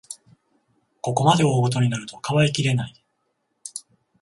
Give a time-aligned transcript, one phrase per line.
[0.99, 3.03] ここまで大ごとになると、かばいきれない